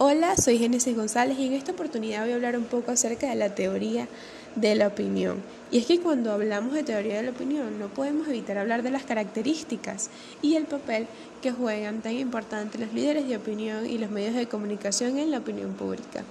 Hola, 0.00 0.36
soy 0.36 0.58
Génesis 0.58 0.94
González 0.94 1.36
y 1.40 1.46
en 1.46 1.54
esta 1.54 1.72
oportunidad 1.72 2.22
voy 2.22 2.30
a 2.30 2.36
hablar 2.36 2.56
un 2.56 2.66
poco 2.66 2.92
acerca 2.92 3.30
de 3.30 3.34
la 3.34 3.56
teoría 3.56 4.06
de 4.54 4.76
la 4.76 4.86
opinión. 4.86 5.42
Y 5.72 5.78
es 5.78 5.86
que 5.86 5.98
cuando 5.98 6.30
hablamos 6.30 6.72
de 6.72 6.84
teoría 6.84 7.16
de 7.16 7.24
la 7.24 7.30
opinión 7.30 7.80
no 7.80 7.88
podemos 7.88 8.28
evitar 8.28 8.58
hablar 8.58 8.84
de 8.84 8.92
las 8.92 9.02
características 9.02 10.08
y 10.40 10.54
el 10.54 10.66
papel 10.66 11.08
que 11.42 11.50
juegan 11.50 12.00
tan 12.00 12.12
importante 12.12 12.78
los 12.78 12.92
líderes 12.92 13.26
de 13.26 13.38
opinión 13.38 13.86
y 13.86 13.98
los 13.98 14.08
medios 14.08 14.36
de 14.36 14.46
comunicación 14.46 15.18
en 15.18 15.32
la 15.32 15.38
opinión 15.38 15.72
pública. 15.72 16.22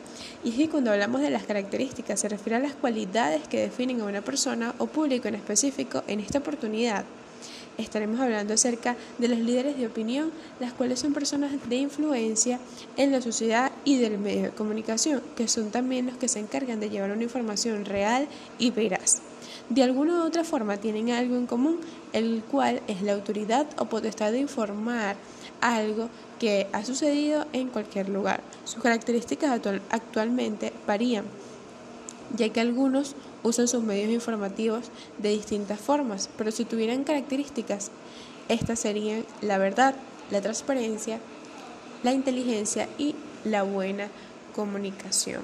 Y 0.46 0.52
es 0.52 0.56
que 0.56 0.70
cuando 0.70 0.94
hablamos 0.94 1.20
de 1.20 1.30
las 1.30 1.44
características 1.44 2.22
se 2.22 2.30
refiere 2.30 2.56
a 2.56 2.60
las 2.60 2.74
cualidades 2.74 3.50
que 3.50 3.60
definen 3.60 4.00
a 4.00 4.06
una 4.06 4.22
persona 4.22 4.76
o 4.78 4.86
público 4.86 5.28
en 5.28 5.36
específico 5.36 6.06
en 6.08 6.22
esta 6.22 6.40
oportunidad 6.40 7.04
estaremos 7.78 8.20
hablando 8.20 8.54
acerca 8.54 8.96
de 9.18 9.28
los 9.28 9.40
líderes 9.40 9.78
de 9.78 9.88
opinión, 9.88 10.32
las 10.60 10.74
cuales 10.74 11.00
son 11.00 11.14
personas 11.14 11.52
de 11.70 11.76
influencia 11.76 12.60
en 12.96 13.12
la 13.12 13.22
sociedad 13.22 13.72
y 13.86 13.98
del 13.98 14.18
medio 14.18 14.44
de 14.44 14.52
comunicación, 14.52 15.22
que 15.36 15.48
son 15.48 15.72
también 15.72 16.08
los 16.08 16.18
que 16.18 16.28
se 16.28 16.40
encargan 16.40 16.80
de 16.80 16.90
llevar 16.90 17.12
una 17.12 17.24
información 17.24 17.86
real 17.86 18.28
y 18.58 18.72
veraz. 18.72 19.22
De 19.70 19.84
alguna 19.84 20.24
u 20.24 20.26
otra 20.26 20.44
forma 20.44 20.78
tienen 20.78 21.12
algo 21.12 21.36
en 21.36 21.46
común, 21.46 21.80
el 22.14 22.42
cual 22.50 22.82
es 22.88 23.02
la 23.02 23.14
autoridad 23.14 23.68
o 23.78 23.86
potestad 23.86 24.32
de 24.32 24.40
informar 24.40 25.18
algo 25.60 26.10
que 26.40 26.68
ha 26.72 26.86
sucedido 26.86 27.46
en 27.52 27.68
cualquier 27.68 28.10
lugar. 28.10 28.42
Sus 28.64 28.82
características 28.82 29.60
actualmente 29.90 30.72
varían 30.86 31.26
ya 32.36 32.50
que 32.50 32.60
algunos 32.60 33.16
usan 33.44 33.68
sus 33.68 33.84
medios 33.84 34.12
informativos 34.12 34.92
de 35.18 35.30
distintas 35.30 35.80
formas, 35.80 36.30
pero 36.38 36.52
si 36.52 36.66
tuvieran 36.66 37.04
características, 37.04 37.92
estas 38.50 38.80
serían 38.80 39.26
la 39.42 39.58
verdad, 39.58 39.96
la 40.32 40.42
transparencia, 40.42 41.20
la 42.04 42.14
inteligencia 42.14 42.88
y 42.98 43.16
la 43.44 43.64
buena 43.64 44.10
comunicación. 44.56 45.42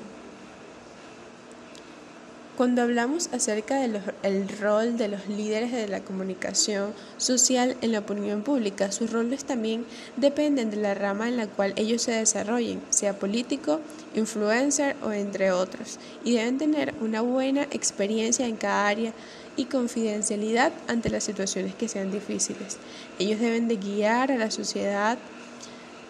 Cuando 2.58 2.84
hablamos 2.84 3.30
acerca 3.34 3.80
del 3.80 4.48
rol 4.60 4.96
de 4.96 5.08
los 5.08 5.28
líderes 5.28 5.72
de 5.72 5.88
la 5.88 6.02
comunicación 6.02 6.94
social 7.18 7.76
en 7.82 7.92
la 7.92 8.00
opinión 8.00 8.44
pública, 8.44 8.92
sus 8.92 9.12
roles 9.12 9.44
también 9.44 9.86
dependen 10.18 10.70
de 10.70 10.78
la 10.78 10.94
rama 10.94 11.28
en 11.28 11.38
la 11.38 11.48
cual 11.48 11.74
ellos 11.78 12.04
se 12.04 12.12
desarrollen, 12.12 12.80
sea 12.92 13.18
político, 13.18 13.82
influencer 14.14 14.96
o 15.02 15.12
entre 15.12 15.52
otros, 15.52 15.98
y 16.24 16.34
deben 16.34 16.60
tener 16.60 16.94
una 17.02 17.22
buena 17.22 17.64
experiencia 17.72 18.46
en 18.46 18.56
cada 18.56 18.88
área 18.88 19.14
y 19.58 19.66
confidencialidad 19.66 20.72
ante 20.88 21.10
las 21.10 21.24
situaciones 21.24 21.74
que 21.74 21.88
sean 21.88 22.12
difíciles. 22.12 22.78
Ellos 23.18 23.40
deben 23.40 23.68
de 23.68 23.78
guiar 23.78 24.32
a 24.32 24.38
la 24.38 24.52
sociedad 24.52 25.18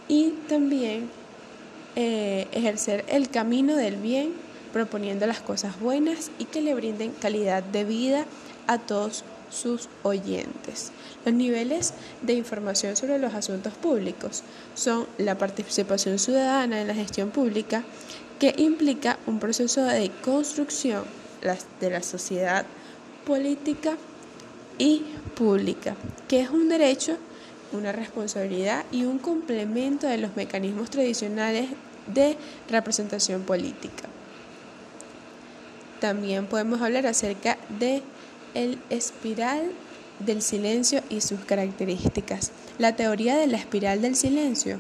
y 0.10 0.32
también 0.50 1.10
eh, 1.96 2.50
ejercer 2.52 3.06
el 3.08 3.30
camino 3.30 3.78
del 3.78 3.96
bien 3.96 4.34
proponiendo 4.74 5.26
las 5.28 5.40
cosas 5.40 5.80
buenas 5.80 6.32
y 6.40 6.46
que 6.46 6.62
le 6.62 6.76
brinden 6.76 7.12
calidad 7.12 7.64
de 7.64 7.86
vida 7.86 8.26
a 8.68 8.80
todos 8.80 9.24
sus 9.50 9.88
oyentes. 10.02 10.92
Los 11.24 11.36
niveles 11.36 11.94
de 12.24 12.34
información 12.34 12.96
sobre 12.96 13.20
los 13.20 13.34
asuntos 13.34 13.74
públicos 13.74 14.44
son 14.74 15.06
la 15.18 15.38
participación 15.38 16.20
ciudadana 16.20 16.82
en 16.82 16.88
la 16.88 16.96
gestión 16.96 17.30
pública, 17.30 17.84
que 18.40 18.56
implica 18.58 19.20
un 19.28 19.40
proceso 19.40 19.84
de 19.84 20.10
construcción 20.24 21.04
de 21.80 21.90
la 21.90 22.02
sociedad 22.02 22.66
política 23.26 23.96
y 24.78 25.04
pública, 25.36 25.96
que 26.28 26.42
es 26.42 26.50
un 26.50 26.68
derecho, 26.68 27.18
una 27.74 27.92
responsabilidad 27.92 28.86
y 28.92 29.06
un 29.06 29.20
complemento 29.20 30.08
de 30.08 30.18
los 30.18 30.36
mecanismos 30.36 30.90
tradicionales 30.90 31.70
de 32.08 32.38
representación 32.70 33.44
política. 33.44 34.10
También 36.04 36.48
podemos 36.48 36.82
hablar 36.82 37.08
acerca 37.08 37.58
de 37.80 38.02
el 38.56 38.78
espiral 38.90 39.72
del 40.20 40.42
silencio 40.42 41.02
y 41.10 41.22
sus 41.22 41.40
características. 41.46 42.52
La 42.78 42.98
teoría 42.98 43.38
de 43.38 43.48
la 43.48 43.56
espiral 43.56 44.02
del 44.02 44.18
silencio 44.18 44.80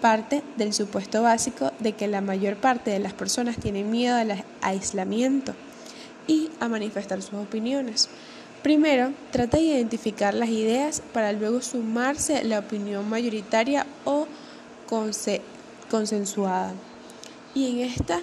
parte 0.00 0.42
del 0.56 0.72
supuesto 0.72 1.22
básico 1.22 1.70
de 1.78 1.92
que 1.92 2.08
la 2.08 2.20
mayor 2.20 2.56
parte 2.56 2.90
de 2.90 2.98
las 2.98 3.12
personas 3.12 3.56
tienen 3.56 3.88
miedo 3.88 4.16
al 4.16 4.42
aislamiento 4.62 5.54
y 6.26 6.50
a 6.58 6.66
manifestar 6.66 7.22
sus 7.22 7.34
opiniones. 7.34 8.08
Primero, 8.64 9.12
trata 9.30 9.58
de 9.58 9.62
identificar 9.62 10.34
las 10.34 10.48
ideas 10.48 11.02
para 11.12 11.30
luego 11.30 11.62
sumarse 11.62 12.42
la 12.42 12.58
opinión 12.58 13.08
mayoritaria 13.08 13.86
o 14.04 14.26
consensuada. 15.88 16.72
Y 17.54 17.70
en 17.70 17.78
esta 17.88 18.22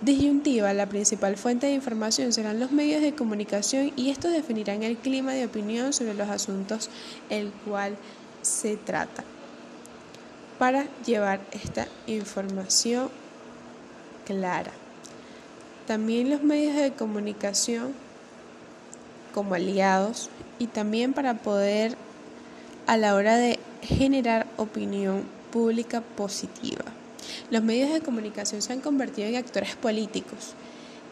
disyuntiva, 0.00 0.72
la 0.72 0.88
principal 0.88 1.36
fuente 1.36 1.66
de 1.66 1.74
información 1.74 2.32
serán 2.32 2.60
los 2.60 2.72
medios 2.72 3.02
de 3.02 3.14
comunicación 3.14 3.92
y 3.96 4.10
estos 4.10 4.32
definirán 4.32 4.82
el 4.82 4.96
clima 4.96 5.32
de 5.32 5.44
opinión 5.44 5.92
sobre 5.92 6.14
los 6.14 6.28
asuntos 6.28 6.90
el 7.28 7.52
cual 7.66 7.96
se 8.42 8.76
trata. 8.76 9.24
Para 10.58 10.86
llevar 11.04 11.40
esta 11.52 11.88
información 12.06 13.10
clara. 14.26 14.72
También 15.86 16.30
los 16.30 16.42
medios 16.42 16.76
de 16.76 16.92
comunicación 16.92 17.94
como 19.34 19.54
aliados 19.54 20.28
y 20.58 20.66
también 20.66 21.12
para 21.12 21.34
poder 21.34 21.96
a 22.86 22.96
la 22.96 23.14
hora 23.14 23.36
de 23.36 23.58
generar 23.82 24.46
opinión 24.56 25.24
pública 25.50 26.00
positiva. 26.00 26.84
Los 27.50 27.62
medios 27.62 27.92
de 27.92 28.00
comunicación 28.00 28.62
se 28.62 28.72
han 28.72 28.80
convertido 28.80 29.28
en 29.28 29.36
actores 29.36 29.76
políticos 29.76 30.54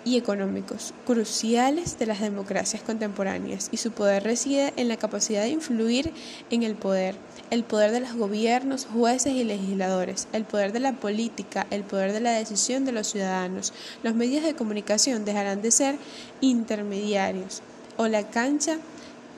y 0.05 0.17
económicos 0.17 0.95
cruciales 1.07 1.99
de 1.99 2.07
las 2.07 2.21
democracias 2.21 2.83
contemporáneas 2.83 3.69
y 3.73 3.77
su 3.77 3.91
poder 3.91 4.23
reside 4.23 4.73
en 4.77 4.89
la 4.89 4.97
capacidad 4.97 5.43
de 5.43 5.51
influir 5.51 6.13
en 6.51 6.63
el 6.63 6.77
poder, 6.77 7.17
el 7.51 7.65
poder 7.65 7.91
de 7.91 8.01
los 8.01 8.15
gobiernos, 8.15 8.87
jueces 8.87 9.35
y 9.35 9.45
legisladores, 9.45 10.29
el 10.33 10.45
poder 10.45 10.73
de 10.73 10.81
la 10.81 10.93
política, 10.93 11.67
el 11.71 11.83
poder 11.83 12.13
de 12.13 12.21
la 12.21 12.33
decisión 12.33 12.85
de 12.85 12.93
los 12.93 13.09
ciudadanos. 13.09 13.73
Los 14.03 14.15
medios 14.15 14.45
de 14.45 14.55
comunicación 14.55 15.25
dejarán 15.25 15.63
de 15.63 15.71
ser 15.71 15.97
intermediarios 16.41 17.63
o 17.97 18.09
la 18.09 18.29
cancha 18.31 18.79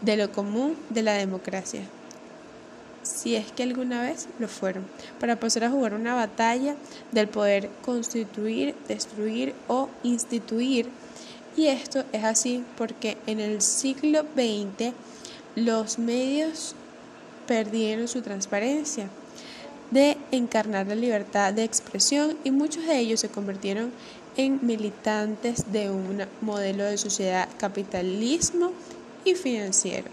de 0.03 0.17
lo 0.17 0.31
común 0.31 0.77
de 0.91 1.03
la 1.03 1.15
democracia 1.15 1.83
si 3.21 3.37
es 3.37 3.53
que 3.53 3.63
alguna 3.63 4.01
vez 4.01 4.29
lo 4.39 4.49
fueron, 4.49 4.87
para 5.19 5.37
pasar 5.37 5.65
a 5.65 5.71
jugar 5.71 5.93
una 5.93 6.15
batalla 6.15 6.75
del 7.13 7.29
poder 7.29 7.69
constituir, 7.85 8.75
destruir 8.89 9.55
o 9.69 9.91
instituir. 10.03 10.89
Y 11.55 11.67
esto 11.67 12.03
es 12.13 12.25
así 12.25 12.65
porque 12.79 13.19
en 13.27 13.39
el 13.39 13.61
siglo 13.61 14.23
XX 14.35 14.95
los 15.55 15.99
medios 15.99 16.75
perdieron 17.47 18.09
su 18.09 18.23
transparencia 18.23 19.11
de 19.91 20.17
encarnar 20.31 20.87
la 20.87 20.95
libertad 20.95 21.53
de 21.53 21.65
expresión 21.65 22.39
y 22.43 22.51
muchos 22.51 22.87
de 22.87 23.01
ellos 23.01 23.21
se 23.21 23.29
convirtieron 23.29 23.93
en 24.37 24.61
militantes 24.63 25.71
de 25.73 25.91
un 25.91 26.25
modelo 26.41 26.85
de 26.85 26.97
sociedad 26.97 27.49
capitalismo 27.59 28.73
y 29.27 29.35
financiero 29.35 30.09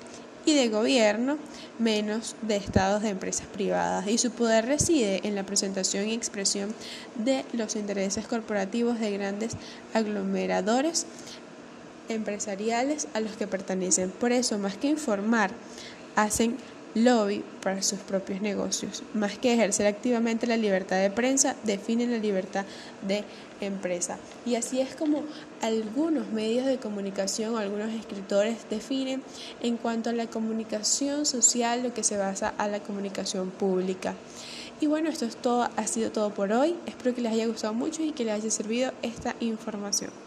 y 0.47 0.53
de 0.53 0.69
gobierno, 0.69 1.37
menos 1.77 2.35
de 2.41 2.55
estados 2.55 3.01
de 3.01 3.09
empresas 3.09 3.45
privadas, 3.47 4.07
y 4.07 4.17
su 4.17 4.31
poder 4.31 4.65
reside 4.65 5.19
en 5.27 5.35
la 5.35 5.43
presentación 5.43 6.07
y 6.07 6.13
expresión 6.13 6.73
de 7.15 7.43
los 7.51 7.75
intereses 7.75 8.27
corporativos 8.27 8.97
de 8.97 9.11
grandes 9.11 9.57
aglomeradores 9.93 11.05
empresariales 12.07 13.09
a 13.13 13.19
los 13.19 13.35
que 13.35 13.45
pertenecen. 13.45 14.09
Por 14.09 14.31
eso, 14.31 14.57
más 14.57 14.77
que 14.77 14.87
informar, 14.87 15.51
hacen 16.15 16.55
lobby 16.95 17.43
para 17.61 17.81
sus 17.81 17.99
propios 17.99 18.41
negocios. 18.41 19.03
Más 19.13 19.37
que 19.37 19.53
ejercer 19.53 19.87
activamente 19.87 20.47
la 20.47 20.57
libertad 20.57 21.01
de 21.01 21.09
prensa, 21.09 21.55
definen 21.63 22.11
la 22.11 22.17
libertad 22.17 22.65
de 23.07 23.23
empresa. 23.61 24.17
Y 24.45 24.55
así 24.55 24.79
es 24.79 24.95
como 24.95 25.23
algunos 25.61 26.29
medios 26.31 26.65
de 26.65 26.77
comunicación 26.77 27.55
o 27.55 27.57
algunos 27.57 27.93
escritores 27.93 28.69
definen 28.69 29.23
en 29.61 29.77
cuanto 29.77 30.09
a 30.09 30.13
la 30.13 30.27
comunicación 30.27 31.25
social 31.25 31.83
lo 31.83 31.93
que 31.93 32.03
se 32.03 32.17
basa 32.17 32.53
a 32.57 32.67
la 32.67 32.79
comunicación 32.79 33.49
pública. 33.49 34.15
Y 34.79 34.85
bueno, 34.85 35.09
esto 35.09 35.25
es 35.25 35.35
todo, 35.35 35.69
ha 35.75 35.87
sido 35.87 36.11
todo 36.11 36.29
por 36.31 36.51
hoy. 36.51 36.75
Espero 36.85 37.15
que 37.15 37.21
les 37.21 37.31
haya 37.31 37.47
gustado 37.47 37.73
mucho 37.73 38.03
y 38.03 38.11
que 38.11 38.25
les 38.25 38.35
haya 38.35 38.51
servido 38.51 38.91
esta 39.01 39.35
información. 39.39 40.26